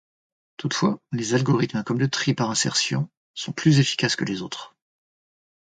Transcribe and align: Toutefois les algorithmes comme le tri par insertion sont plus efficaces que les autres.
Toutefois 0.57 0.99
les 1.11 1.35
algorithmes 1.35 1.83
comme 1.83 1.99
le 1.99 2.09
tri 2.09 2.33
par 2.33 2.49
insertion 2.49 3.07
sont 3.35 3.51
plus 3.51 3.77
efficaces 3.77 4.15
que 4.15 4.25
les 4.25 4.41
autres. 4.41 4.75